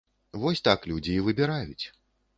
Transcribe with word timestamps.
Вось 0.43 0.63
так 0.67 0.89
людзі 0.93 1.13
і 1.17 1.21
выбіраюць! 1.31 1.85